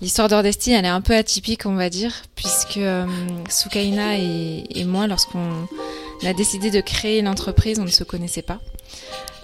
L'histoire 0.00 0.28
d'Ordesti, 0.28 0.70
elle 0.72 0.84
est 0.84 0.88
un 0.88 1.00
peu 1.00 1.16
atypique, 1.16 1.66
on 1.66 1.74
va 1.74 1.90
dire, 1.90 2.12
puisque 2.36 2.76
euh, 2.76 3.04
Soukaina 3.48 4.16
et, 4.16 4.84
moi, 4.84 5.08
lorsqu'on 5.08 5.66
a 6.24 6.32
décidé 6.32 6.70
de 6.70 6.80
créer 6.80 7.20
l'entreprise, 7.20 7.80
on 7.80 7.84
ne 7.84 7.90
se 7.90 8.04
connaissait 8.04 8.42
pas. 8.42 8.60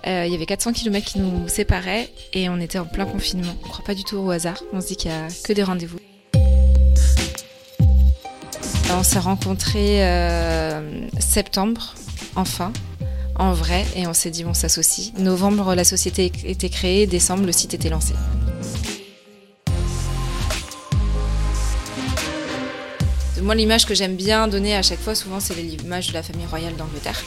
Euh, 0.06 0.24
il 0.26 0.32
y 0.32 0.36
avait 0.36 0.46
400 0.46 0.72
km 0.72 1.04
qui 1.04 1.18
nous 1.18 1.48
séparaient 1.48 2.08
et 2.34 2.48
on 2.48 2.60
était 2.60 2.78
en 2.78 2.84
plein 2.84 3.04
confinement. 3.04 3.52
On 3.62 3.66
ne 3.66 3.72
croit 3.72 3.84
pas 3.84 3.94
du 3.94 4.04
tout 4.04 4.16
au 4.16 4.30
hasard. 4.30 4.62
On 4.72 4.80
se 4.80 4.88
dit 4.88 4.96
qu'il 4.96 5.10
n'y 5.10 5.16
a 5.16 5.26
que 5.42 5.52
des 5.52 5.64
rendez-vous. 5.64 5.98
On 8.96 9.02
s'est 9.02 9.18
rencontrés 9.18 10.06
euh, 10.06 11.08
septembre, 11.18 11.94
enfin, 12.36 12.72
en 13.36 13.52
vrai, 13.52 13.84
et 13.96 14.06
on 14.06 14.14
s'est 14.14 14.30
dit 14.30 14.44
on 14.44 14.54
s'associe. 14.54 15.12
Novembre, 15.18 15.74
la 15.74 15.82
société 15.82 16.30
était 16.44 16.68
créée, 16.68 17.08
décembre, 17.08 17.44
le 17.44 17.50
site 17.50 17.74
était 17.74 17.88
lancé. 17.88 18.14
Moi, 23.44 23.54
l'image 23.54 23.84
que 23.84 23.94
j'aime 23.94 24.16
bien 24.16 24.48
donner 24.48 24.74
à 24.74 24.80
chaque 24.80 25.00
fois, 25.00 25.14
souvent, 25.14 25.38
c'est 25.38 25.54
l'image 25.54 26.08
de 26.08 26.14
la 26.14 26.22
famille 26.22 26.46
royale 26.46 26.76
d'Angleterre. 26.76 27.22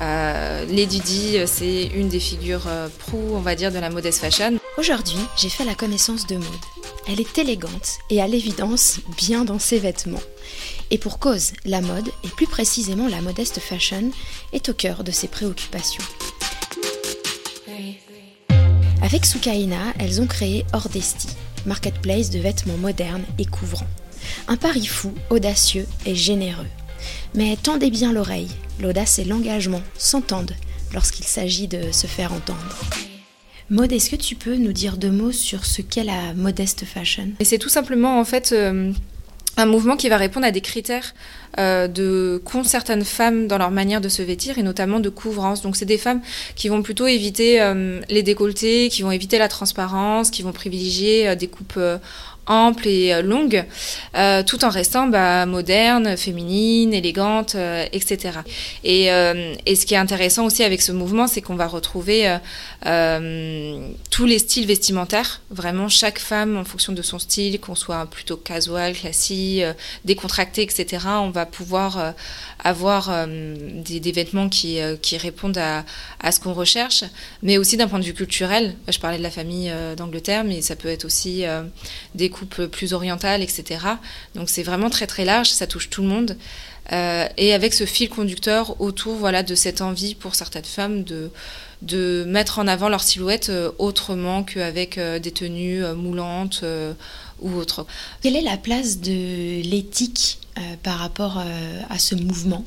Euh, 0.00 0.64
Lady 0.64 1.00
Di, 1.00 1.36
c'est 1.44 1.84
une 1.94 2.08
des 2.08 2.18
figures 2.18 2.64
euh, 2.66 2.88
proues, 2.98 3.34
on 3.34 3.40
va 3.40 3.54
dire, 3.54 3.70
de 3.70 3.78
la 3.78 3.90
modeste 3.90 4.20
fashion. 4.20 4.58
Aujourd'hui, 4.78 5.18
j'ai 5.36 5.50
fait 5.50 5.66
la 5.66 5.74
connaissance 5.74 6.26
de 6.26 6.36
Maud. 6.36 6.46
Elle 7.06 7.20
est 7.20 7.36
élégante 7.36 7.98
et 8.08 8.22
à 8.22 8.26
l'évidence 8.26 9.00
bien 9.18 9.44
dans 9.44 9.58
ses 9.58 9.78
vêtements. 9.78 10.22
Et 10.90 10.96
pour 10.96 11.18
cause, 11.18 11.52
la 11.66 11.82
mode, 11.82 12.08
et 12.24 12.28
plus 12.28 12.46
précisément 12.46 13.06
la 13.06 13.20
modeste 13.20 13.60
fashion, 13.60 14.12
est 14.54 14.70
au 14.70 14.72
cœur 14.72 15.04
de 15.04 15.10
ses 15.10 15.28
préoccupations. 15.28 16.04
Avec 19.02 19.26
Soukaina, 19.26 19.92
elles 19.98 20.22
ont 20.22 20.26
créé 20.26 20.64
Ordesti, 20.72 21.28
marketplace 21.66 22.30
de 22.30 22.38
vêtements 22.38 22.78
modernes 22.78 23.24
et 23.38 23.44
couvrants. 23.44 23.86
Un 24.48 24.56
pari 24.56 24.86
fou, 24.86 25.12
audacieux 25.30 25.86
et 26.06 26.14
généreux. 26.14 26.66
Mais 27.34 27.56
tendez 27.56 27.90
bien 27.90 28.12
l'oreille, 28.12 28.50
l'audace 28.80 29.18
et 29.18 29.24
l'engagement 29.24 29.82
s'entendent 29.96 30.54
lorsqu'il 30.92 31.26
s'agit 31.26 31.68
de 31.68 31.92
se 31.92 32.06
faire 32.06 32.32
entendre. 32.32 32.76
Maud, 33.70 33.92
est-ce 33.92 34.10
que 34.10 34.16
tu 34.16 34.34
peux 34.34 34.56
nous 34.56 34.72
dire 34.72 34.96
deux 34.96 35.12
mots 35.12 35.30
sur 35.30 35.64
ce 35.64 35.80
qu'est 35.80 36.02
la 36.02 36.34
modeste 36.34 36.84
fashion? 36.84 37.28
Et 37.38 37.44
c'est 37.44 37.58
tout 37.58 37.68
simplement 37.68 38.18
en 38.18 38.24
fait 38.24 38.50
euh, 38.50 38.90
un 39.56 39.66
mouvement 39.66 39.96
qui 39.96 40.08
va 40.08 40.16
répondre 40.16 40.44
à 40.44 40.50
des 40.50 40.60
critères 40.60 41.14
euh, 41.58 41.86
de 41.86 42.42
qu'ont 42.44 42.64
certaines 42.64 43.04
femmes 43.04 43.46
dans 43.46 43.58
leur 43.58 43.70
manière 43.70 44.00
de 44.00 44.08
se 44.08 44.22
vêtir 44.22 44.58
et 44.58 44.64
notamment 44.64 44.98
de 44.98 45.08
couvrance. 45.08 45.62
Donc 45.62 45.76
c'est 45.76 45.84
des 45.84 45.98
femmes 45.98 46.20
qui 46.56 46.68
vont 46.68 46.82
plutôt 46.82 47.06
éviter 47.06 47.62
euh, 47.62 48.00
les 48.08 48.24
décolletés, 48.24 48.88
qui 48.88 49.02
vont 49.02 49.12
éviter 49.12 49.38
la 49.38 49.46
transparence, 49.46 50.30
qui 50.30 50.42
vont 50.42 50.50
privilégier 50.50 51.36
des 51.36 51.46
coupes 51.46 51.78
amples 52.50 52.88
et 52.88 53.14
euh, 53.14 53.22
longues, 53.22 53.64
euh, 54.16 54.42
tout 54.42 54.64
en 54.64 54.68
restant 54.68 55.06
bah, 55.06 55.46
moderne, 55.46 56.16
féminine, 56.16 56.92
élégante, 56.92 57.54
euh, 57.54 57.86
etc. 57.92 58.40
Et, 58.84 59.06
ce 59.10 59.86
qui 59.86 59.94
est 59.94 59.98
intéressant 59.98 60.44
aussi 60.44 60.62
avec 60.62 60.82
ce 60.82 60.92
mouvement, 60.92 61.26
c'est 61.26 61.40
qu'on 61.40 61.54
va 61.54 61.66
retrouver 61.66 62.36
tous 62.82 64.26
les 64.26 64.38
styles 64.38 64.66
vestimentaires, 64.66 65.40
vraiment 65.50 65.88
chaque 65.88 66.18
femme 66.18 66.58
en 66.58 66.64
fonction 66.64 66.92
de 66.92 67.00
son 67.00 67.18
style, 67.18 67.58
qu'on 67.60 67.74
soit 67.74 68.04
plutôt 68.06 68.36
casual, 68.36 68.92
classique, 68.92 69.62
décontracté, 70.04 70.62
etc. 70.62 71.06
On 71.06 71.30
va 71.30 71.46
pouvoir 71.46 72.14
avoir 72.62 73.26
des, 73.26 74.12
vêtements 74.12 74.50
qui, 74.50 74.80
répondent 75.16 75.58
à 75.58 76.32
ce 76.32 76.40
qu'on 76.40 76.52
recherche, 76.52 77.04
mais 77.42 77.56
aussi 77.56 77.78
d'un 77.78 77.88
point 77.88 78.00
de 78.00 78.04
vue 78.04 78.14
culturel. 78.14 78.74
Je 78.88 78.98
parlais 78.98 79.18
de 79.18 79.22
la 79.22 79.30
famille 79.30 79.72
d'Angleterre, 79.96 80.44
mais 80.44 80.60
ça 80.60 80.76
peut 80.76 80.88
être 80.88 81.06
aussi 81.06 81.44
des 82.14 82.28
plus 82.46 82.92
orientales, 82.92 83.42
etc. 83.42 83.86
Donc 84.34 84.48
c'est 84.48 84.62
vraiment 84.62 84.90
très 84.90 85.06
très 85.06 85.24
large, 85.24 85.48
ça 85.50 85.66
touche 85.66 85.90
tout 85.90 86.02
le 86.02 86.08
monde. 86.08 86.36
Euh, 86.92 87.28
et 87.36 87.54
avec 87.54 87.72
ce 87.72 87.84
fil 87.84 88.08
conducteur 88.08 88.80
autour 88.80 89.14
voilà, 89.14 89.42
de 89.42 89.54
cette 89.54 89.80
envie 89.80 90.14
pour 90.14 90.34
certaines 90.34 90.64
femmes 90.64 91.04
de, 91.04 91.30
de 91.82 92.24
mettre 92.26 92.58
en 92.58 92.66
avant 92.66 92.88
leur 92.88 93.02
silhouette 93.02 93.48
euh, 93.48 93.70
autrement 93.78 94.42
qu'avec 94.42 94.98
euh, 94.98 95.20
des 95.20 95.30
tenues 95.30 95.84
moulantes 95.94 96.64
ou 97.40 97.54
autres. 97.54 97.86
Quelle 98.22 98.36
est 98.36 98.42
la 98.42 98.56
place 98.56 98.98
de 99.00 99.62
l'éthique 99.62 100.38
par 100.82 100.98
rapport 100.98 101.42
à 101.88 101.98
ce 101.98 102.14
mouvement? 102.14 102.64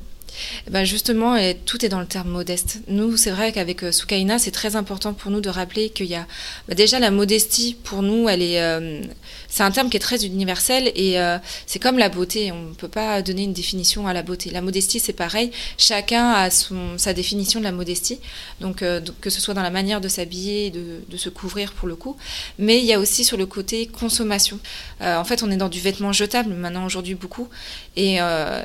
Ben 0.69 0.83
justement, 0.83 1.37
tout 1.65 1.85
est 1.85 1.89
dans 1.89 1.99
le 1.99 2.05
terme 2.05 2.29
modeste. 2.29 2.79
Nous, 2.87 3.17
c'est 3.17 3.31
vrai 3.31 3.51
qu'avec 3.51 3.83
euh, 3.83 3.91
Soukaina, 3.91 4.39
c'est 4.39 4.51
très 4.51 4.75
important 4.75 5.13
pour 5.13 5.31
nous 5.31 5.41
de 5.41 5.49
rappeler 5.49 5.89
qu'il 5.89 6.07
y 6.07 6.15
a 6.15 6.25
ben 6.67 6.75
déjà 6.75 6.99
la 6.99 7.11
modestie. 7.11 7.75
Pour 7.83 8.01
nous, 8.01 8.29
elle 8.29 8.41
est, 8.41 8.61
euh, 8.61 9.01
c'est 9.49 9.63
un 9.63 9.71
terme 9.71 9.89
qui 9.89 9.97
est 9.97 10.01
très 10.01 10.25
universel 10.25 10.91
et 10.95 11.19
euh, 11.19 11.37
c'est 11.65 11.79
comme 11.79 11.97
la 11.97 12.09
beauté. 12.09 12.51
On 12.51 12.69
ne 12.69 12.73
peut 12.73 12.87
pas 12.87 13.21
donner 13.21 13.43
une 13.43 13.53
définition 13.53 14.07
à 14.07 14.13
la 14.13 14.23
beauté. 14.23 14.49
La 14.49 14.61
modestie, 14.61 14.99
c'est 14.99 15.13
pareil. 15.13 15.51
Chacun 15.77 16.31
a 16.31 16.49
son, 16.49 16.97
sa 16.97 17.13
définition 17.13 17.59
de 17.59 17.65
la 17.65 17.71
modestie. 17.71 18.19
Donc, 18.61 18.83
que 19.21 19.29
ce 19.29 19.41
soit 19.41 19.53
dans 19.53 19.61
la 19.61 19.69
manière 19.69 20.01
de 20.01 20.07
s'habiller, 20.07 20.71
de, 20.71 21.17
se 21.17 21.29
couvrir 21.29 21.73
pour 21.73 21.87
le 21.87 21.95
coup. 21.95 22.17
Mais 22.59 22.79
il 22.79 22.85
y 22.85 22.93
a 22.93 22.99
aussi 22.99 23.23
sur 23.23 23.37
le 23.37 23.45
côté 23.45 23.87
consommation. 23.87 24.59
En 24.99 25.23
fait, 25.23 25.43
on 25.43 25.51
est 25.51 25.57
dans 25.57 25.69
du 25.69 25.79
vêtement 25.79 26.11
jetable 26.11 26.53
maintenant 26.53 26.85
aujourd'hui 26.85 27.15
beaucoup. 27.15 27.47
Et, 27.95 28.17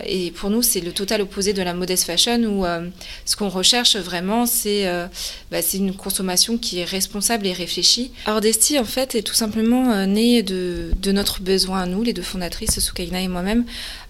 et 0.06 0.30
pour 0.32 0.50
nous, 0.50 0.62
c'est 0.62 0.80
le 0.80 0.92
total 0.92 1.22
opposé 1.22 1.52
de 1.52 1.57
la 1.62 1.74
modest 1.74 2.04
fashion 2.04 2.42
où 2.44 2.64
euh, 2.64 2.88
ce 3.24 3.36
qu'on 3.36 3.48
recherche 3.48 3.96
vraiment, 3.96 4.46
c'est 4.46 4.86
euh, 4.86 5.06
bah, 5.50 5.58
une 5.74 5.94
consommation 5.94 6.58
qui 6.58 6.80
est 6.80 6.84
responsable 6.84 7.46
et 7.46 7.52
réfléchie. 7.52 8.10
Ordesti, 8.26 8.78
en 8.78 8.84
fait, 8.84 9.14
est 9.14 9.22
tout 9.22 9.34
simplement 9.34 9.92
euh, 9.92 10.06
né 10.06 10.42
de, 10.42 10.90
de, 11.00 11.12
notre 11.12 11.40
besoin 11.40 11.82
à 11.82 11.86
nous, 11.86 12.02
les 12.02 12.12
deux 12.12 12.22
fondatrices, 12.22 12.80
Soukaina 12.80 13.20
et 13.20 13.28
moi-même, 13.28 13.64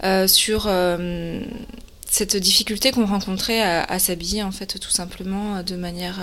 euh, 0.04 0.26
sur 0.26 0.68
cette 2.10 2.36
difficulté 2.36 2.90
qu'on 2.90 3.06
rencontrait 3.06 3.62
à 3.62 3.98
s'habiller, 3.98 4.42
en 4.42 4.50
fait, 4.50 4.78
tout 4.78 4.90
simplement 4.90 5.62
de 5.62 5.76
manière 5.76 6.20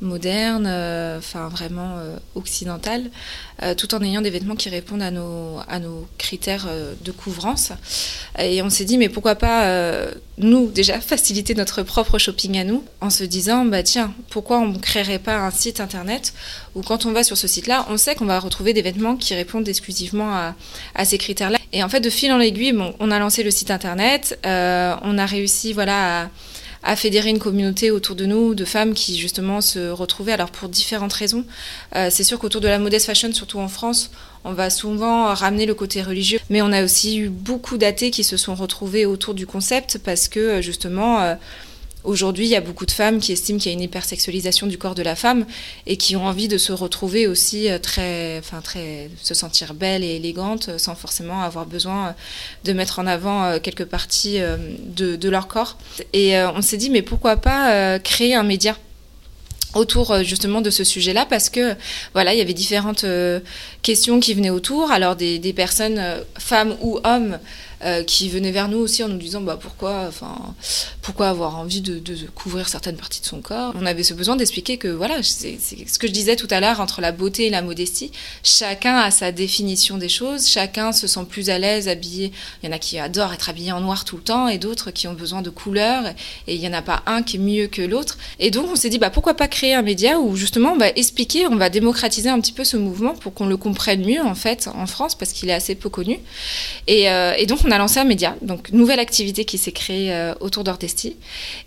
moderne, 0.00 0.66
euh, 0.68 1.18
enfin 1.18 1.48
vraiment 1.48 1.96
euh, 1.96 2.16
occidentale, 2.34 3.10
euh, 3.62 3.74
tout 3.74 3.94
en 3.94 4.02
ayant 4.02 4.20
des 4.20 4.30
vêtements 4.30 4.54
qui 4.54 4.68
répondent 4.68 5.02
à 5.02 5.10
nos, 5.10 5.58
à 5.68 5.78
nos 5.78 6.06
critères 6.18 6.66
euh, 6.68 6.94
de 7.02 7.12
couvrance. 7.12 7.72
Et 8.38 8.60
on 8.60 8.68
s'est 8.68 8.84
dit, 8.84 8.98
mais 8.98 9.08
pourquoi 9.08 9.34
pas, 9.34 9.66
nous, 10.36 10.70
déjà, 10.70 11.00
faciliter 11.00 11.54
notre 11.54 11.82
propre 11.82 12.18
shopping 12.18 12.58
à 12.58 12.64
nous, 12.64 12.84
en 13.00 13.08
se 13.08 13.24
disant, 13.24 13.64
bah 13.64 13.82
tiens, 13.82 14.12
pourquoi 14.28 14.58
on 14.58 14.68
ne 14.68 14.78
créerait 14.78 15.18
pas 15.18 15.38
un 15.38 15.50
site 15.50 15.80
internet 15.80 16.34
où 16.74 16.82
quand 16.82 17.06
on 17.06 17.12
va 17.12 17.24
sur 17.24 17.38
ce 17.38 17.48
site-là, 17.48 17.86
on 17.88 17.96
sait 17.96 18.14
qu'on 18.14 18.26
va 18.26 18.38
retrouver 18.38 18.74
des 18.74 18.82
vêtements 18.82 19.16
qui 19.16 19.34
répondent 19.34 19.66
exclusivement 19.66 20.34
à, 20.34 20.54
à 20.94 21.04
ces 21.06 21.16
critères-là. 21.16 21.58
Et 21.72 21.82
en 21.82 21.88
fait, 21.88 22.00
de 22.00 22.10
fil 22.10 22.30
en 22.32 22.40
aiguille, 22.40 22.72
bon, 22.72 22.94
on 23.00 23.10
a 23.10 23.18
lancé 23.18 23.42
le 23.42 23.50
site 23.50 23.70
internet, 23.70 24.38
on 24.44 25.18
a 25.18 25.26
réussi, 25.26 25.72
voilà, 25.72 26.24
à 26.24 26.28
à 26.82 26.96
fédérer 26.96 27.30
une 27.30 27.38
communauté 27.38 27.90
autour 27.90 28.16
de 28.16 28.26
nous 28.26 28.54
de 28.54 28.64
femmes 28.64 28.94
qui 28.94 29.18
justement 29.18 29.60
se 29.60 29.90
retrouvaient 29.90 30.32
alors 30.32 30.50
pour 30.50 30.68
différentes 30.68 31.12
raisons. 31.12 31.44
Euh, 31.94 32.08
c'est 32.10 32.24
sûr 32.24 32.38
qu'autour 32.38 32.60
de 32.60 32.68
la 32.68 32.78
modest 32.78 33.06
fashion, 33.06 33.32
surtout 33.32 33.58
en 33.58 33.68
France, 33.68 34.10
on 34.44 34.52
va 34.52 34.70
souvent 34.70 35.34
ramener 35.34 35.66
le 35.66 35.74
côté 35.74 36.02
religieux, 36.02 36.38
mais 36.50 36.62
on 36.62 36.72
a 36.72 36.84
aussi 36.84 37.18
eu 37.18 37.28
beaucoup 37.28 37.78
d'athées 37.78 38.10
qui 38.10 38.24
se 38.24 38.36
sont 38.36 38.54
retrouvés 38.54 39.06
autour 39.06 39.34
du 39.34 39.46
concept 39.46 39.98
parce 39.98 40.28
que 40.28 40.60
justement 40.62 41.20
euh, 41.20 41.34
Aujourd'hui, 42.06 42.44
il 42.44 42.50
y 42.50 42.54
a 42.54 42.60
beaucoup 42.60 42.86
de 42.86 42.92
femmes 42.92 43.18
qui 43.18 43.32
estiment 43.32 43.58
qu'il 43.58 43.72
y 43.72 43.74
a 43.74 43.76
une 43.76 43.82
hypersexualisation 43.82 44.68
du 44.68 44.78
corps 44.78 44.94
de 44.94 45.02
la 45.02 45.16
femme 45.16 45.44
et 45.86 45.96
qui 45.96 46.14
ont 46.14 46.24
envie 46.24 46.46
de 46.46 46.56
se 46.56 46.70
retrouver 46.70 47.26
aussi 47.26 47.68
euh, 47.68 47.80
très, 47.80 48.38
enfin 48.38 48.60
très, 48.60 49.10
se 49.20 49.34
sentir 49.34 49.74
belle 49.74 50.04
et 50.04 50.14
élégante 50.14 50.78
sans 50.78 50.94
forcément 50.94 51.42
avoir 51.42 51.66
besoin 51.66 52.14
de 52.62 52.72
mettre 52.72 53.00
en 53.00 53.08
avant 53.08 53.44
euh, 53.44 53.58
quelques 53.58 53.86
parties 53.86 54.40
euh, 54.40 54.56
de, 54.86 55.28
leur 55.28 55.48
corps. 55.48 55.78
Et 56.12 56.38
on 56.38 56.62
s'est 56.62 56.76
dit, 56.76 56.90
mais 56.90 57.02
pourquoi 57.02 57.36
pas 57.38 57.98
créer 57.98 58.36
un 58.36 58.44
média 58.44 58.76
autour 59.76 60.22
justement 60.22 60.60
de 60.60 60.70
ce 60.70 60.84
sujet-là? 60.84 61.26
Parce 61.28 61.50
que 61.50 61.74
voilà 62.12 62.34
il 62.34 62.38
y 62.38 62.40
avait 62.40 62.54
différentes 62.54 63.04
euh, 63.04 63.40
questions 63.82 64.20
qui 64.20 64.34
venaient 64.34 64.50
autour 64.50 64.90
alors 64.90 65.16
des, 65.16 65.52
personnes 65.54 65.98
euh, 65.98 66.22
femmes 66.38 66.76
ou 66.80 66.98
hommes 67.04 67.38
euh, 67.84 68.02
qui 68.02 68.30
venaient 68.30 68.52
vers 68.52 68.68
nous 68.68 68.78
aussi 68.78 69.04
en 69.04 69.08
nous 69.08 69.18
disant 69.18 69.42
bah 69.42 69.58
pourquoi 69.60 70.10
pourquoi 71.02 71.28
avoir 71.28 71.58
envie 71.58 71.82
de, 71.82 72.00
couvrir 72.34 72.68
certaines 72.68 72.96
parties 72.96 73.20
de 73.20 73.26
son 73.26 73.42
corps? 73.42 73.74
On 73.78 73.84
avait 73.84 74.02
ce 74.02 74.14
besoin 74.14 74.34
d'expliquer 74.34 74.78
que 74.78 74.88
voilà 74.88 75.22
c'est 75.22 75.58
ce 75.60 75.98
que 75.98 76.06
je 76.06 76.12
disais 76.12 76.36
tout 76.36 76.48
à 76.50 76.60
l'heure 76.60 76.80
entre 76.80 77.02
la 77.02 77.12
beauté 77.12 77.46
et 77.46 77.50
la 77.50 77.60
modestie. 77.60 78.12
Chacun 78.42 78.96
a 78.96 79.10
sa 79.10 79.30
définition 79.30 79.98
des 79.98 80.08
choses. 80.08 80.48
Chacun 80.48 80.92
se 80.92 81.06
sent 81.06 81.26
plus 81.28 81.50
à 81.50 81.58
l'aise 81.58 81.86
habillé. 81.88 82.32
Il 82.62 82.66
y 82.66 82.72
en 82.72 82.74
a 82.74 82.78
qui 82.78 82.98
adorent 82.98 83.34
être 83.34 83.50
habillé 83.50 83.72
en 83.72 83.80
noir 83.80 84.06
tout 84.06 84.16
le 84.16 84.22
temps 84.22 84.48
et 84.48 84.56
d'autres 84.56 84.90
qui 84.90 85.06
ont 85.06 85.12
besoin 85.14 85.42
de 85.42 85.50
couleurs 85.50 86.06
et 86.46 86.54
il 86.54 86.60
y 86.60 86.68
en 86.68 86.72
a 86.72 86.82
pas 86.82 87.02
un 87.04 87.22
qui 87.22 87.36
est 87.36 87.40
mieux 87.40 87.66
que 87.66 87.82
l'autre. 87.82 88.16
Et 88.38 88.50
donc 88.50 88.70
on 88.70 88.76
s'est 88.76 88.88
dit 88.88 88.98
bah 88.98 89.10
pourquoi 89.10 89.34
pas 89.34 89.48
créer 89.48 89.74
un 89.74 89.82
média 89.82 90.18
où 90.18 90.34
justement 90.34 90.72
on 90.72 90.78
va 90.78 90.88
expliquer 90.88 91.46
on 91.46 91.56
va 91.56 91.68
démocratiser 91.68 92.30
un 92.30 92.40
petit 92.40 92.52
peu 92.52 92.64
ce 92.64 92.78
mouvement 92.78 93.14
pour 93.14 93.34
qu'on 93.34 93.46
le 93.46 93.58
comprenne 93.58 94.04
mieux 94.04 94.22
en 94.22 94.34
fait 94.34 94.68
en 94.74 94.86
France 94.86 95.14
parce 95.14 95.32
qu'il 95.32 95.50
est 95.50 95.54
assez 95.54 95.74
peu 95.74 95.90
connu. 95.90 96.18
Et, 96.86 97.10
euh, 97.10 97.34
et 97.36 97.44
donc 97.44 97.65
on 97.66 97.70
a 97.70 97.78
lancé 97.78 97.98
un 97.98 98.04
média, 98.04 98.36
donc 98.42 98.70
nouvelle 98.70 99.00
activité 99.00 99.44
qui 99.44 99.58
s'est 99.58 99.72
créée 99.72 100.14
euh, 100.14 100.34
autour 100.40 100.64
d'Ortesti. 100.64 101.16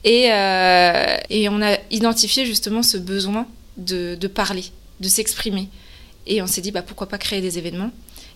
Et, 0.04 0.32
euh, 0.32 1.18
et 1.30 1.50
on 1.50 1.62
a 1.62 1.78
identifié 1.92 2.46
justement 2.46 2.84
ce 2.84 2.98
besoin 2.98 3.48
de, 3.78 4.16
de 4.16 4.28
parler, 4.28 4.66
de 5.00 5.08
s'exprimer. 5.08 5.68
Et 6.26 6.42
on 6.42 6.48
s'est 6.48 6.62
dit, 6.62 6.72
bah, 6.72 6.82
pourquoi 6.82 7.08
pas 7.08 7.18
créer 7.18 7.42
des 7.42 7.58
événements 7.58 7.92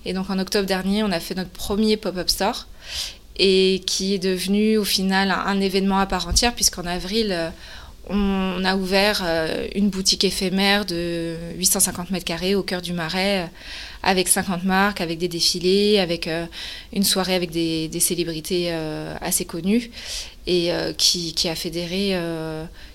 Et 0.05 0.13
donc 0.13 0.29
en 0.29 0.39
octobre 0.39 0.65
dernier, 0.65 1.03
on 1.03 1.11
a 1.11 1.19
fait 1.19 1.35
notre 1.35 1.51
premier 1.51 1.95
pop-up 1.95 2.29
store 2.29 2.67
et 3.37 3.81
qui 3.87 4.13
est 4.13 4.19
devenu 4.19 4.77
au 4.77 4.83
final 4.83 5.31
un, 5.31 5.59
événement 5.59 5.99
à 5.99 6.05
part 6.05 6.27
entière, 6.27 6.53
puisqu'en 6.53 6.85
avril, 6.85 7.29
euh, 7.31 7.49
on 8.09 8.63
a 8.65 8.75
ouvert 8.75 9.21
euh, 9.23 9.67
une 9.75 9.89
boutique 9.89 10.23
éphémère 10.23 10.85
de 10.85 11.35
850 11.57 12.11
mètres 12.11 12.25
carrés 12.25 12.55
au 12.55 12.63
cœur 12.63 12.81
du 12.81 12.93
Marais, 12.93 13.43
euh, 13.43 13.47
avec 14.03 14.27
50 14.27 14.63
marques, 14.65 14.99
avec 14.99 15.17
des 15.17 15.29
défilés, 15.29 15.99
avec 15.99 16.29
une 16.91 17.03
soirée 17.03 17.35
avec 17.35 17.51
des, 17.51 17.89
célébrités 18.01 18.69
assez 19.21 19.45
connues, 19.45 19.91
et 20.45 20.71
qui, 20.97 21.47
a 21.47 21.55
fédéré, 21.55 22.13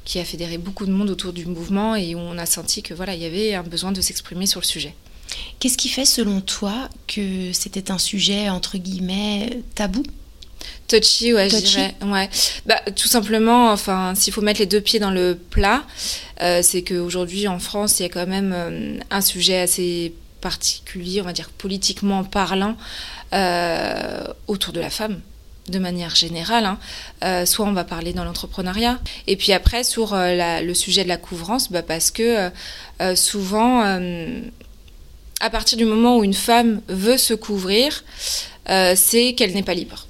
qui 0.04 0.18
a 0.18 0.24
fédéré 0.26 0.58
beaucoup 0.58 0.84
de 0.84 0.92
monde 0.92 1.08
autour 1.08 1.32
du 1.32 1.46
mouvement, 1.46 1.96
et 1.96 2.14
on 2.14 2.36
a 2.36 2.44
senti 2.44 2.82
que 2.82 2.92
voilà, 2.92 3.14
il 3.14 3.22
y 3.22 3.24
avait 3.24 3.54
un 3.54 3.62
besoin 3.62 3.90
de 3.90 4.02
s'exprimer 4.02 4.44
sur 4.44 4.60
le 4.60 4.66
sujet. 4.66 4.94
Qu'est-ce 5.58 5.78
qui 5.78 5.88
fait 5.88 6.04
selon 6.04 6.42
toi 6.42 6.88
que 7.06 7.52
c'était 7.52 7.90
un 7.90 7.98
sujet 7.98 8.48
entre 8.50 8.76
guillemets 8.76 9.62
tabou? 9.74 10.02
Touchy, 10.88 11.34
ouais, 11.34 11.50
je 11.50 11.58
dirais. 11.58 11.94
Ouais. 12.02 12.30
Bah, 12.64 12.80
tout 12.96 13.08
simplement, 13.08 13.70
enfin, 13.70 14.14
s'il 14.14 14.32
faut 14.32 14.40
mettre 14.40 14.60
les 14.60 14.66
deux 14.66 14.80
pieds 14.80 14.98
dans 14.98 15.10
le 15.10 15.34
plat, 15.34 15.84
euh, 16.40 16.60
c'est 16.62 16.82
qu'aujourd'hui, 16.82 17.46
en 17.46 17.58
France, 17.58 18.00
il 18.00 18.04
y 18.04 18.06
a 18.06 18.08
quand 18.08 18.26
même 18.26 18.52
euh, 18.54 18.98
un 19.10 19.20
sujet 19.20 19.60
assez 19.60 20.14
particulier, 20.40 21.20
on 21.20 21.24
va 21.24 21.34
dire 21.34 21.50
politiquement 21.50 22.24
parlant, 22.24 22.76
euh, 23.34 24.24
autour 24.46 24.72
de 24.72 24.80
la 24.80 24.88
femme 24.88 25.20
de 25.68 25.78
manière 25.78 26.14
générale. 26.16 26.64
Hein. 26.64 27.44
soit 27.44 27.66
on 27.66 27.72
va 27.72 27.84
parler 27.84 28.14
dans 28.14 28.24
l'entrepreneuriat, 28.24 28.98
et 29.26 29.36
puis 29.36 29.52
après 29.52 29.84
sur 29.84 30.14
le 30.14 30.72
sujet 30.72 31.02
de 31.02 31.08
la 31.08 31.18
couvrance, 31.18 31.70
bah, 31.70 31.82
parce 31.82 32.10
que 32.10 32.50
souvent, 33.14 33.82
à 35.40 35.50
partir 35.50 35.76
du 35.76 35.84
moment 35.84 36.16
où 36.16 36.24
une 36.24 36.32
femme 36.32 36.80
veut 36.88 37.18
se 37.18 37.34
couvrir, 37.34 38.02
c'est 38.66 39.34
qu'elle 39.34 39.52
n'est 39.52 39.62
pas 39.62 39.74
libre. 39.74 40.07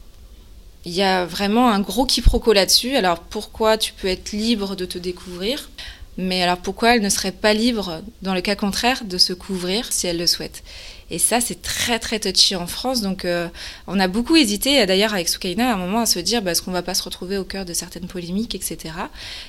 Il 0.85 0.93
y 0.93 1.03
a 1.03 1.27
vraiment 1.27 1.71
un 1.71 1.81
gros 1.81 2.07
quiproquo 2.07 2.53
là-dessus. 2.53 2.97
Alors 2.97 3.21
pourquoi 3.21 3.77
tu 3.79 3.93
peux 3.93 4.09
être 4.09 4.33
libre 4.33 4.77
de 4.77 4.85
te 4.85 4.99
découvrir? 4.99 5.71
Mais 6.17 6.43
alors 6.43 6.59
pourquoi 6.59 6.97
elle 6.97 7.03
ne 7.03 7.09
serait 7.09 7.33
pas 7.33 7.55
libre, 7.55 8.03
dans 8.23 8.35
le 8.35 8.41
cas 8.41 8.57
contraire, 8.57 9.05
de 9.05 9.19
se 9.19 9.33
couvrir 9.33 9.93
si 9.93 10.09
elle 10.09 10.19
le 10.19 10.27
souhaite? 10.27 10.65
Et 11.11 11.19
ça, 11.19 11.41
c'est 11.41 11.63
très 11.63 11.99
très 11.99 12.19
touchy 12.19 12.57
en 12.57 12.67
France. 12.67 13.01
Donc 13.01 13.25
euh, 13.25 13.49
on 13.87 14.01
a 14.01 14.09
beaucoup 14.09 14.37
hésité, 14.37 14.85
d'ailleurs 14.85 15.15
avec 15.15 15.29
Soukaina, 15.29 15.71
à 15.71 15.75
un 15.75 15.77
moment 15.77 16.01
à 16.01 16.07
se 16.07 16.19
dire, 16.19 16.43
bah, 16.43 16.51
est-ce 16.51 16.63
qu'on 16.63 16.73
va 16.73 16.83
pas 16.83 16.95
se 16.95 17.03
retrouver 17.05 17.39
au 17.39 17.45
cœur 17.45 17.65
de 17.65 17.73
certaines 17.73 18.09
polémiques, 18.09 18.55
etc. 18.55 18.95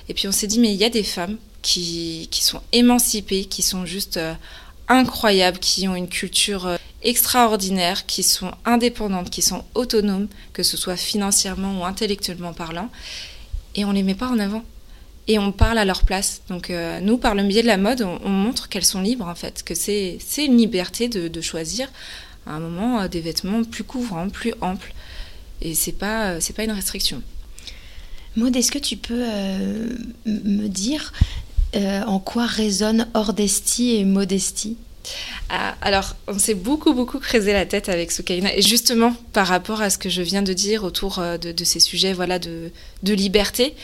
Et 0.07 0.13
puis 0.13 0.27
on 0.27 0.31
s'est 0.31 0.47
dit, 0.47 0.59
mais 0.59 0.71
il 0.71 0.77
y 0.77 0.85
a 0.85 0.89
des 0.89 1.03
femmes 1.03 1.37
qui, 1.61 2.27
qui 2.31 2.43
sont 2.43 2.61
émancipées, 2.71 3.45
qui 3.45 3.63
sont 3.63 3.85
juste 3.85 4.17
euh, 4.17 4.33
incroyables, 4.87 5.59
qui 5.59 5.87
ont 5.87 5.95
une 5.95 6.07
culture 6.07 6.67
euh, 6.67 6.77
extraordinaires, 7.03 8.05
qui 8.05 8.23
sont 8.23 8.51
indépendantes, 8.65 9.29
qui 9.29 9.41
sont 9.41 9.63
autonomes, 9.75 10.27
que 10.53 10.63
ce 10.63 10.77
soit 10.77 10.97
financièrement 10.97 11.81
ou 11.81 11.85
intellectuellement 11.85 12.53
parlant, 12.53 12.89
et 13.75 13.85
on 13.85 13.91
les 13.91 14.03
met 14.03 14.15
pas 14.15 14.27
en 14.27 14.39
avant. 14.39 14.63
Et 15.27 15.37
on 15.37 15.51
parle 15.51 15.77
à 15.77 15.85
leur 15.85 16.03
place. 16.03 16.41
Donc 16.49 16.71
euh, 16.71 16.99
nous, 17.01 17.17
par 17.17 17.35
le 17.35 17.43
biais 17.43 17.61
de 17.61 17.67
la 17.67 17.77
mode, 17.77 18.01
on, 18.01 18.29
montre 18.29 18.67
qu'elles 18.67 18.85
sont 18.85 19.01
libres 19.01 19.27
en 19.27 19.35
fait, 19.35 19.63
que 19.63 19.75
c'est 19.75 20.19
une 20.37 20.57
liberté 20.57 21.07
de, 21.07 21.41
choisir 21.41 21.87
à 22.47 22.53
un 22.53 22.59
moment 22.59 23.01
euh, 23.01 23.07
des 23.07 23.21
vêtements 23.21 23.63
plus 23.63 23.83
couvrants, 23.83 24.27
plus 24.29 24.53
amples. 24.61 24.93
Et 25.61 25.75
c'est 25.75 25.91
pas 25.91 26.31
euh, 26.31 26.39
pas 26.55 26.63
une 26.63 26.71
restriction. 26.71 27.21
Maud, 28.35 28.55
est-ce 28.55 28.71
que 28.71 28.79
tu 28.79 28.97
peux 28.97 29.25
me 30.25 30.67
dire 30.67 31.13
en 31.75 32.19
quoi 32.19 32.45
résonne 32.45 33.07
Ordestie 33.13 33.95
et 33.97 34.05
Modestie? 34.05 34.77
Alors, 35.49 36.15
on 36.27 36.37
s'est 36.37 36.53
beaucoup, 36.53 36.93
beaucoup 36.93 37.19
creusé 37.19 37.53
la 37.53 37.65
tête 37.65 37.89
avec 37.89 38.11
Soukaina, 38.11 38.55
et 38.55 38.61
justement 38.61 39.15
par 39.33 39.47
rapport 39.47 39.81
à 39.81 39.89
ce 39.89 39.97
que 39.97 40.09
je 40.09 40.21
viens 40.21 40.43
de 40.43 40.53
dire 40.53 40.83
autour 40.83 41.19
euh, 41.19 41.37
de, 41.37 41.63
ces 41.63 41.79
sujets 41.79 42.13
voilà, 42.13 42.37
de, 42.37 42.71
liberté. 43.03 43.75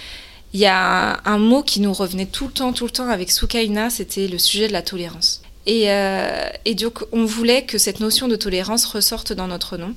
Il 0.54 0.60
y 0.60 0.68
a 0.68 1.20
un, 1.26 1.38
mot 1.38 1.64
qui 1.64 1.82
nous 1.82 1.92
revenait 1.92 2.28
tout 2.28 2.46
le 2.46 2.54
temps, 2.54 2.72
tout 2.72 2.86
le 2.86 2.92
temps 2.92 3.10
avec 3.10 3.32
Soukaina, 3.32 3.90
c'était 3.90 4.28
le 4.28 4.38
sujet 4.38 4.68
de 4.68 4.74
la 4.74 4.84
tolérance. 4.84 5.42
Et, 5.66 5.90
euh, 5.90 6.48
donc, 6.78 7.04
on 7.12 7.26
voulait 7.26 7.64
que 7.64 7.78
cette 7.78 8.00
notion 8.00 8.28
de 8.28 8.36
tolérance 8.36 8.86
ressorte 8.86 9.34
dans 9.34 9.48
notre 9.48 9.78
nom. 9.78 9.96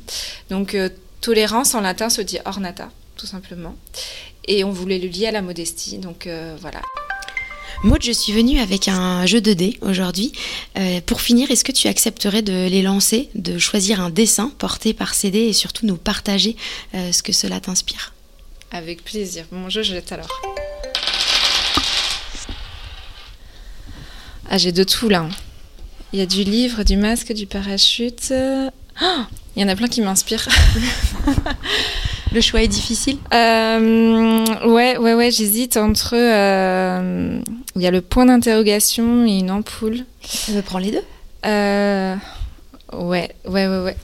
Donc, 0.48 0.74
euh, 0.74 0.88
tolérance 1.20 1.74
en 1.74 1.82
latin 1.82 2.08
se 2.08 2.22
dit 2.22 2.38
ornata, 2.46 2.88
tout 3.16 3.26
simplement. 3.26 3.76
Et 4.46 4.64
on 4.64 4.70
voulait 4.70 4.98
le 4.98 5.08
lier 5.08 5.26
à 5.26 5.32
la 5.32 5.42
modestie. 5.42 5.98
Donc, 5.98 6.26
voilà. 6.60 6.80
Maud, 7.84 8.02
je 8.02 8.10
suis 8.10 8.32
venue 8.32 8.58
avec 8.58 8.88
un 8.88 9.24
jeu 9.24 9.40
de 9.40 9.52
dés 9.52 9.78
aujourd'hui. 9.82 10.32
Euh, 10.76 11.00
pour 11.06 11.20
finir, 11.20 11.48
est-ce 11.52 11.62
que 11.62 11.70
tu 11.70 11.86
accepterais 11.86 12.42
de 12.42 12.66
les 12.66 12.82
lancer, 12.82 13.30
de 13.36 13.56
choisir 13.58 14.00
un 14.00 14.10
dessin 14.10 14.50
porté 14.58 14.92
par 14.92 15.14
CD 15.14 15.38
et 15.38 15.52
surtout 15.52 15.86
nous 15.86 15.96
partager 15.96 16.56
euh, 16.96 17.12
ce 17.12 17.22
que 17.22 17.32
cela 17.32 17.60
t'inspire? 17.60 18.14
Avec 18.72 19.04
plaisir. 19.04 19.44
Mon 19.52 19.70
jeu, 19.70 19.82
je 19.84 19.92
jette 19.92 20.10
alors. 20.10 20.26
Ah, 24.50 24.58
j'ai 24.58 24.72
de 24.72 24.82
tout 24.82 25.08
là. 25.08 25.28
Il 26.12 26.18
y 26.18 26.22
a 26.22 26.26
du 26.26 26.42
livre, 26.42 26.82
du 26.82 26.96
masque, 26.96 27.32
du 27.32 27.46
parachute. 27.46 28.32
Oh, 29.00 29.20
il 29.54 29.62
y 29.62 29.64
en 29.64 29.68
a 29.68 29.76
plein 29.76 29.88
qui 29.88 30.00
m'inspirent. 30.00 30.48
Le 32.32 32.40
choix 32.40 32.62
est 32.62 32.68
difficile? 32.68 33.18
Euh, 33.32 34.44
Ouais, 34.66 34.96
ouais, 34.98 35.14
ouais, 35.14 35.30
j'hésite 35.30 35.76
entre. 35.76 36.14
Euh, 36.14 37.40
il 37.76 37.82
y 37.82 37.86
a 37.86 37.90
le 37.90 38.00
point 38.02 38.26
d'interrogation 38.26 39.24
et 39.26 39.38
une 39.38 39.50
ampoule. 39.50 40.04
On 40.48 40.52
veut 40.52 40.62
prendre 40.62 40.84
les 40.84 40.92
deux? 40.92 41.04
Euh, 41.46 42.14
Ouais, 42.92 43.30
ouais, 43.46 43.66
ouais, 43.66 43.78
ouais. 43.80 43.96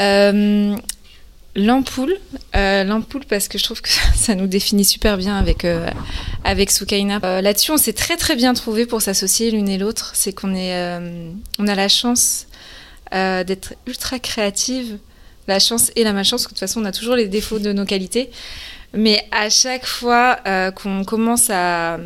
Euh, 0.00 0.74
l'ampoule, 1.56 2.16
l'ampoule 2.52 3.24
parce 3.28 3.46
que 3.46 3.58
je 3.58 3.64
trouve 3.64 3.80
que 3.80 3.88
ça 4.16 4.34
nous 4.34 4.46
définit 4.48 4.84
super 4.84 5.16
bien 5.16 5.36
avec 5.36 5.64
avec 6.44 6.70
Soukaina. 6.70 7.20
Là-dessus, 7.40 7.70
on 7.72 7.76
s'est 7.76 7.92
très 7.92 8.16
très 8.16 8.34
bien 8.36 8.54
trouvé 8.54 8.86
pour 8.86 9.02
s'associer 9.02 9.50
l'une 9.52 9.68
et 9.68 9.78
l'autre. 9.78 10.12
C'est 10.14 10.32
qu'on 10.32 10.54
est, 10.54 10.98
on 11.58 11.68
a 11.68 11.74
la 11.76 11.88
chance 11.88 12.46
d'être 13.12 13.74
ultra 13.86 14.18
créative 14.18 14.98
la 15.46 15.58
chance 15.58 15.90
et 15.96 16.04
la 16.04 16.12
malchance, 16.12 16.44
de 16.44 16.48
toute 16.48 16.58
façon, 16.58 16.80
on 16.80 16.84
a 16.84 16.92
toujours 16.92 17.16
les 17.16 17.28
défauts 17.28 17.58
de 17.58 17.72
nos 17.72 17.84
qualités. 17.84 18.30
Mais 18.92 19.26
à 19.30 19.50
chaque 19.50 19.86
fois 19.86 20.38
euh, 20.46 20.70
qu'on 20.70 21.04
commence 21.04 21.50
à, 21.50 21.98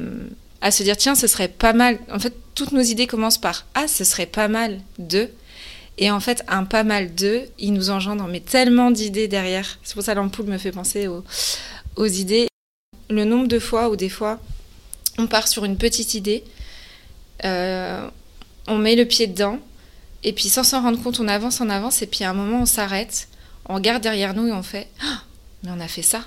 se 0.71 0.83
dire, 0.83 0.97
tiens, 0.97 1.15
ce 1.15 1.27
serait 1.27 1.49
pas 1.49 1.73
mal. 1.73 1.99
En 2.11 2.19
fait, 2.19 2.35
toutes 2.55 2.73
nos 2.73 2.83
idées 2.83 3.07
commencent 3.07 3.39
par 3.39 3.67
Ah, 3.75 3.87
ce 3.87 4.05
serait 4.05 4.27
pas 4.27 4.49
mal 4.49 4.81
de. 4.99 5.29
Et 5.99 6.11
en 6.11 6.21
fait, 6.21 6.45
un 6.49 6.65
pas 6.65 6.85
mal 6.85 7.15
de, 7.15 7.43
il 7.59 7.73
nous 7.73 7.91
engendre 7.91 8.27
mais 8.29 8.41
tellement 8.41 8.91
d'idées 8.91 9.29
derrière. 9.29 9.79
C'est 9.83 9.95
pour 9.95 10.03
ça 10.03 10.13
que 10.13 10.19
l'ampoule 10.19 10.47
me 10.47 10.59
fait 10.59 10.73
penser 10.73 11.09
aux, 11.09 11.25
aux 11.97 12.07
idées. 12.07 12.47
Le 13.11 13.25
nombre 13.25 13.49
de 13.49 13.59
fois 13.59 13.89
où 13.91 13.97
des 13.97 14.09
fois, 14.09 14.39
on 15.19 15.27
part 15.27 15.49
sur 15.49 15.65
une 15.65 15.77
petite 15.77 16.15
idée, 16.15 16.45
euh, 17.45 18.09
on 18.69 18.79
met 18.79 18.95
le 18.95 19.05
pied 19.05 19.27
dedans, 19.27 19.59
et 20.25 20.33
puis 20.33 20.49
sans 20.49 20.65
s'en 20.65 20.83
rendre 20.83 21.01
compte, 21.03 21.21
on 21.21 21.29
avance, 21.29 21.61
on 21.61 21.71
avance, 21.71 22.03
et 22.03 22.07
puis 22.07 22.25
à 22.25 22.31
un 22.31 22.35
moment, 22.35 22.63
on 22.63 22.67
s'arrête, 22.67 23.29
on 23.69 23.75
regarde 23.75 24.03
derrière 24.03 24.35
nous 24.35 24.47
et 24.47 24.53
on 24.53 24.63
fait 24.63 24.89
ah, 25.03 25.23
Mais 25.63 25.71
on 25.71 25.81
a 25.81 25.89
fait 25.89 26.03
ça 26.03 26.25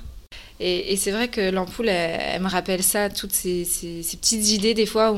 Et, 0.59 0.95
c'est 0.97 1.11
vrai 1.11 1.27
que 1.27 1.49
l'ampoule, 1.49 1.89
elle, 1.89 2.41
me 2.41 2.47
rappelle 2.47 2.83
ça, 2.83 3.09
toutes 3.09 3.33
ces, 3.33 3.67
petites 4.21 4.49
idées 4.49 4.73
des 4.73 4.85
fois 4.85 5.15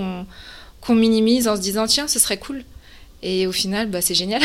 qu'on 0.82 0.96
minimise 0.96 1.48
en 1.48 1.56
se 1.56 1.62
disant 1.62 1.86
Tiens, 1.88 2.08
ce 2.08 2.20
serait 2.20 2.38
cool. 2.38 2.64
Et 3.26 3.48
au 3.48 3.54
final, 3.54 3.90
bah, 3.90 4.02
c'est 4.02 4.16
génial. 4.16 4.42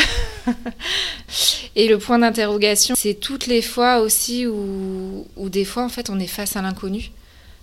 et 1.75 1.89
le 1.89 1.97
point 1.97 2.17
d'interrogation, 2.17 2.95
c'est 2.97 3.15
toutes 3.15 3.47
les 3.47 3.61
fois 3.61 3.99
aussi 3.99 4.47
où, 4.47 5.27
où, 5.35 5.49
des 5.49 5.65
fois, 5.65 5.83
en 5.83 5.89
fait, 5.89 6.09
on 6.09 6.17
est 6.17 6.27
face 6.27 6.55
à 6.55 6.61
l'inconnu. 6.61 7.11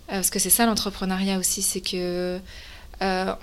Euh, 0.08 0.16
parce 0.16 0.28
que 0.28 0.38
c'est 0.38 0.50
ça 0.50 0.66
l'entrepreneuriat 0.66 1.38
aussi, 1.38 1.62
c'est 1.62 1.80
que 1.80 2.38
euh, 3.02 3.34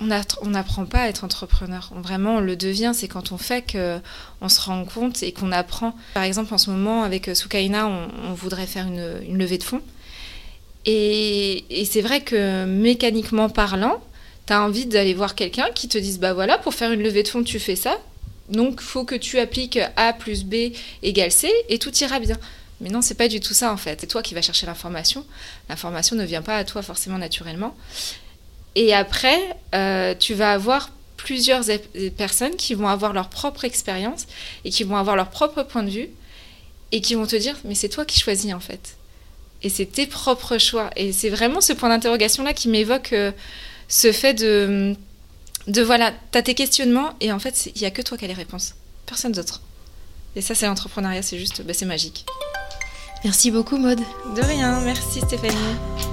on 0.41 0.50
n'apprend 0.50 0.86
pas 0.86 1.01
à 1.01 1.07
être 1.07 1.24
entrepreneur. 1.24 1.91
vraiment, 1.95 2.38
on 2.38 2.39
le 2.39 2.55
devient. 2.55 2.91
C'est 2.93 3.07
quand 3.07 3.31
on 3.31 3.38
fait 3.38 3.63
qu'on 3.72 4.50
se 4.50 4.62
rend 4.62 4.83
compte 4.86 5.24
et 5.24 5.31
qu'on 5.31 5.51
apprend. 5.51 5.95
Par 6.13 6.24
exemple, 6.24 6.53
en 6.53 6.57
ce 6.57 6.69
moment, 6.69 7.03
avec 7.03 7.27
euh, 7.27 7.36
Soukaina, 7.36 7.88
on, 7.88 8.33
voudrait 8.33 8.65
faire 8.65 8.88
une, 8.88 9.38
levée 9.38 9.57
de 9.57 9.63
fonds. 9.63 9.81
Et, 10.86 11.65
c'est 11.89 12.01
vrai 12.01 12.22
que 12.22 12.65
mécaniquement 12.65 13.50
parlant, 13.50 14.01
tu 14.48 14.53
as 14.53 14.62
envie 14.62 14.86
d'aller 14.86 15.13
voir 15.13 15.36
quelqu'un 15.36 15.67
qui 15.75 15.88
te 15.88 15.98
dise 15.98 16.19
Bah 16.19 16.33
voilà, 16.33 16.57
pour 16.57 16.74
faire 16.74 16.91
une 16.91 17.03
levée 17.03 17.24
de 17.24 17.27
fonds, 17.27 17.43
tu 17.43 17.60
fais 17.60 17.75
ça. 17.75 17.98
Donc, 18.50 18.81
faut 18.81 19.05
que 19.05 19.15
tu 19.15 19.39
appliques 19.39 19.79
A 19.95 20.13
plus 20.13 20.43
B 20.43 20.74
égale 21.01 21.31
C 21.31 21.50
et 21.69 21.79
tout 21.79 21.93
ira 21.95 22.19
bien. 22.19 22.38
Mais 22.81 22.89
non, 22.89 23.01
c'est 23.01 23.13
pas 23.15 23.29
du 23.29 23.39
tout 23.39 23.53
ça 23.53 23.72
en 23.72 23.77
fait. 23.77 24.01
C'est 24.01 24.07
toi 24.07 24.22
qui 24.22 24.33
vas 24.33 24.41
chercher 24.41 24.65
l'information. 24.65 25.25
L'information 25.69 26.17
ne 26.17 26.25
vient 26.25 26.41
pas 26.41 26.57
à 26.57 26.65
toi 26.65 26.81
forcément 26.81 27.17
naturellement. 27.17 27.75
Et 28.75 28.94
après, 28.94 29.39
euh, 29.75 30.15
tu 30.18 30.34
vas 30.34 30.51
avoir 30.51 30.89
plusieurs 31.18 31.63
personnes 32.18 32.56
qui 32.56 32.74
vont 32.74 32.88
avoir 32.88 33.13
leur 33.13 33.30
propre 33.30 33.63
expérience 33.63 34.25
et 34.65 34.70
qui 34.70 34.84
vont 34.84 34.98
avoir 34.98 35.15
leur 35.15 35.30
propre 35.30 35.63
point 35.63 35.84
de 35.84 35.89
vue 35.89 36.10
et 36.92 37.00
qui 37.00 37.15
vont 37.15 37.25
te 37.25 37.38
dire 37.38 37.56
mais 37.63 37.75
c'est 37.75 37.88
toi 37.88 38.03
qui 38.03 38.20
choisis 38.20 38.53
en 38.53 38.60
fait 38.60 38.98
et 39.62 39.70
c'est 39.70 39.86
tes 39.86 40.06
propres 40.06 40.58
choix 40.58 40.89
et 40.98 41.13
c'est 41.13 41.30
vraiment 41.30 41.62
ce 41.62 41.72
point 41.72 41.88
d'interrogation 41.88 42.44
là 42.44 42.51
qui 42.51 42.68
m'évoque 42.68 43.13
euh, 43.13 43.32
ce 43.88 44.12
fait 44.12 44.34
de 44.34 44.98
de 45.68 45.82
voilà, 45.82 46.12
t'as 46.32 46.42
tes 46.42 46.56
questionnements 46.56 47.13
et 47.22 47.32
en 47.32 47.39
fait, 47.39 47.72
il 47.75 47.82
y 47.82 47.86
a 47.86 47.92
que 47.92 48.01
toi 48.01 48.18
qui 48.18 48.25
as 48.25 48.27
les 48.27 48.34
réponses, 48.34 48.75
personne 49.06 49.32
d'autre. 49.32 49.62
Et 50.36 50.42
ça, 50.42 50.56
c'est 50.56 50.65
l'entrepreneuriat, 50.65 51.22
c'est 51.22 51.38
juste, 51.38 51.62
bah, 51.63 51.74
c'est 51.74 51.86
magique. 51.86 52.25
Merci 53.24 53.51
beaucoup, 53.51 53.77
Maude. 53.77 54.01
De 54.36 54.42
rien, 54.42 54.82
merci 54.82 55.22
Stéphanie. 55.22 56.12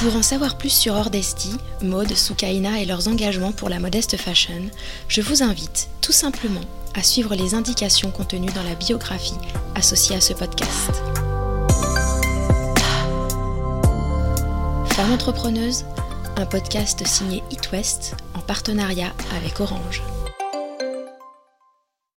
Pour 0.00 0.14
en 0.14 0.22
savoir 0.22 0.58
plus 0.58 0.70
sur 0.70 0.94
Ordesti, 0.94 1.56
Mode, 1.82 2.14
Soukaina 2.14 2.80
et 2.80 2.84
leurs 2.84 3.08
engagements 3.08 3.52
pour 3.52 3.70
la 3.70 3.78
modeste 3.78 4.18
fashion, 4.18 4.68
je 5.08 5.22
vous 5.22 5.42
invite 5.42 5.88
tout 6.02 6.12
simplement 6.12 6.60
à 6.94 7.02
suivre 7.02 7.34
les 7.34 7.54
indications 7.54 8.10
contenues 8.10 8.52
dans 8.54 8.62
la 8.62 8.74
biographie 8.74 9.38
associée 9.74 10.16
à 10.16 10.20
ce 10.20 10.34
podcast. 10.34 11.02
Femme 14.90 15.12
entrepreneuse, 15.12 15.86
un 16.36 16.46
podcast 16.46 17.06
signé 17.06 17.42
It 17.50 17.72
West 17.72 18.16
en 18.34 18.40
partenariat 18.40 19.14
avec 19.34 19.60
Orange. 19.60 20.02